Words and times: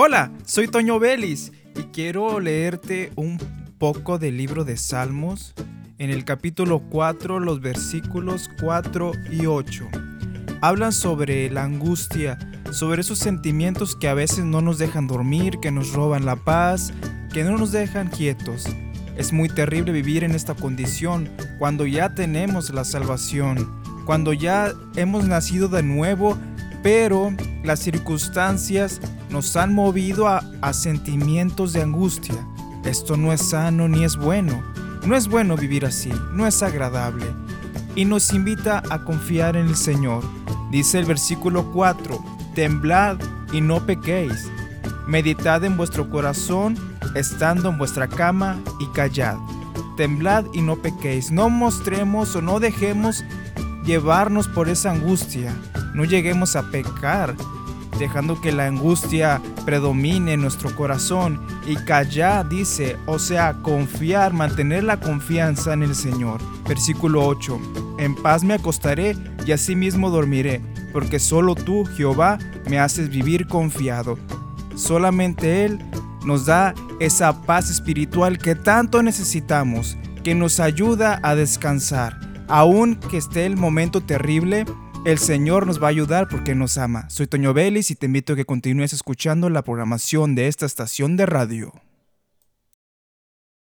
Hola, 0.00 0.30
soy 0.44 0.68
Toño 0.68 1.00
Vélez 1.00 1.50
y 1.74 1.82
quiero 1.92 2.38
leerte 2.38 3.10
un 3.16 3.36
poco 3.78 4.16
del 4.16 4.36
libro 4.36 4.64
de 4.64 4.76
Salmos 4.76 5.54
en 5.98 6.10
el 6.10 6.24
capítulo 6.24 6.84
4, 6.88 7.40
los 7.40 7.60
versículos 7.60 8.48
4 8.60 9.10
y 9.32 9.46
8. 9.46 9.88
Hablan 10.60 10.92
sobre 10.92 11.50
la 11.50 11.64
angustia, 11.64 12.38
sobre 12.70 13.00
esos 13.00 13.18
sentimientos 13.18 13.96
que 13.96 14.06
a 14.06 14.14
veces 14.14 14.44
no 14.44 14.60
nos 14.60 14.78
dejan 14.78 15.08
dormir, 15.08 15.58
que 15.60 15.72
nos 15.72 15.92
roban 15.92 16.24
la 16.24 16.36
paz, 16.36 16.92
que 17.34 17.42
no 17.42 17.58
nos 17.58 17.72
dejan 17.72 18.06
quietos. 18.06 18.66
Es 19.16 19.32
muy 19.32 19.48
terrible 19.48 19.90
vivir 19.90 20.22
en 20.22 20.36
esta 20.36 20.54
condición 20.54 21.28
cuando 21.58 21.86
ya 21.86 22.14
tenemos 22.14 22.70
la 22.70 22.84
salvación, 22.84 23.68
cuando 24.06 24.32
ya 24.32 24.72
hemos 24.94 25.26
nacido 25.26 25.66
de 25.66 25.82
nuevo, 25.82 26.38
pero 26.84 27.32
las 27.62 27.80
circunstancias 27.80 29.00
nos 29.30 29.56
han 29.56 29.74
movido 29.74 30.28
a, 30.28 30.42
sentimientos 30.72 31.72
de 31.72 31.82
angustia. 31.82 32.36
Esto 32.84 33.16
no 33.16 33.32
es 33.32 33.50
sano 33.50 33.88
ni 33.88 34.04
es 34.04 34.16
bueno. 34.16 34.62
No 35.04 35.16
es 35.16 35.28
bueno 35.28 35.56
vivir 35.56 35.84
así, 35.84 36.12
no 36.32 36.46
es 36.46 36.62
agradable. 36.62 37.26
Y 37.94 38.04
nos 38.04 38.32
invita 38.32 38.82
a 38.90 39.04
confiar 39.04 39.56
en 39.56 39.68
el 39.68 39.76
Señor. 39.76 40.22
Dice 40.70 40.98
el 40.98 41.06
versículo 41.06 41.70
4, 41.72 42.22
temblad 42.54 43.18
y 43.52 43.60
no 43.60 43.84
pequéis. 43.84 44.48
Meditad 45.06 45.64
en 45.64 45.76
vuestro 45.76 46.10
corazón, 46.10 46.76
estando 47.14 47.70
en 47.70 47.78
vuestra 47.78 48.06
cama 48.08 48.60
y 48.78 48.86
callad. 48.92 49.36
Temblad 49.96 50.44
y 50.52 50.62
no 50.62 50.76
pequéis. 50.76 51.30
No 51.30 51.48
mostremos 51.48 52.36
o 52.36 52.42
no 52.42 52.60
dejemos 52.60 53.24
llevarnos 53.88 54.48
por 54.48 54.68
esa 54.68 54.90
angustia. 54.90 55.56
No 55.94 56.04
lleguemos 56.04 56.56
a 56.56 56.70
pecar 56.70 57.34
dejando 57.98 58.38
que 58.38 58.52
la 58.52 58.66
angustia 58.66 59.40
predomine 59.64 60.34
en 60.34 60.42
nuestro 60.42 60.76
corazón 60.76 61.40
y 61.66 61.74
callar, 61.74 62.48
dice, 62.48 62.98
o 63.06 63.18
sea, 63.18 63.54
confiar, 63.62 64.34
mantener 64.34 64.84
la 64.84 65.00
confianza 65.00 65.72
en 65.72 65.82
el 65.82 65.94
Señor. 65.94 66.38
Versículo 66.68 67.26
8, 67.26 67.58
en 67.98 68.14
paz 68.14 68.44
me 68.44 68.54
acostaré 68.54 69.16
y 69.46 69.52
asimismo 69.52 70.10
dormiré, 70.10 70.60
porque 70.92 71.18
solo 71.18 71.54
tú, 71.54 71.86
Jehová, 71.96 72.38
me 72.68 72.78
haces 72.78 73.08
vivir 73.08 73.48
confiado. 73.48 74.18
Solamente 74.76 75.64
Él 75.64 75.78
nos 76.26 76.44
da 76.44 76.74
esa 77.00 77.42
paz 77.42 77.70
espiritual 77.70 78.38
que 78.38 78.54
tanto 78.54 79.02
necesitamos, 79.02 79.96
que 80.22 80.34
nos 80.34 80.60
ayuda 80.60 81.18
a 81.22 81.34
descansar. 81.34 82.27
Aun 82.50 82.96
que 82.96 83.18
esté 83.18 83.44
el 83.44 83.58
momento 83.58 84.00
terrible, 84.00 84.64
el 85.04 85.18
Señor 85.18 85.66
nos 85.66 85.82
va 85.82 85.88
a 85.88 85.90
ayudar 85.90 86.28
porque 86.28 86.54
nos 86.54 86.78
ama. 86.78 87.08
Soy 87.10 87.26
Toño 87.26 87.52
Vélez 87.52 87.90
y 87.90 87.94
te 87.94 88.06
invito 88.06 88.32
a 88.32 88.36
que 88.36 88.46
continúes 88.46 88.94
escuchando 88.94 89.50
la 89.50 89.62
programación 89.62 90.34
de 90.34 90.48
esta 90.48 90.64
estación 90.64 91.18
de 91.18 91.26
radio. 91.26 91.74